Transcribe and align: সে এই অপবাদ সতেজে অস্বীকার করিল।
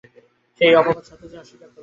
সে 0.61 0.63
এই 0.67 0.73
অপবাদ 0.75 1.03
সতেজে 1.03 1.37
অস্বীকার 1.37 1.67
করিল। 1.67 1.79